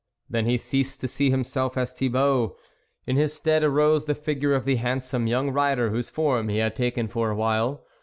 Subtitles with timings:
[0.27, 2.55] Then he ceased to see himself as Thibault;
[3.05, 6.75] in his stead arose the figure of the handsome young rider whose form he had
[6.75, 7.85] taken for a while.